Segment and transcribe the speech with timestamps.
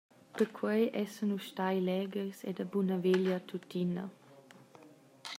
[0.37, 4.05] Perquei essan nus stai leghers e da bunaveglia tuttina.